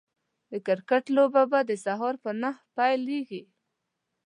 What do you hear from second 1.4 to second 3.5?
به د سهار په نهه پيليږي